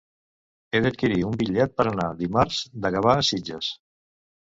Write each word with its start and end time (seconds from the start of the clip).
He 0.77 0.81
d'adquirir 0.85 1.19
un 1.27 1.37
bitllet 1.43 1.77
per 1.83 1.87
anar 1.91 2.09
dimarts 2.25 2.65
de 2.83 2.95
Gavà 2.99 3.17
a 3.21 3.31
Sitges. 3.33 3.75